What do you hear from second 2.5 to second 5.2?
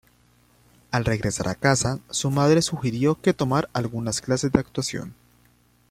sugirió que tomar algunas clases de actuación.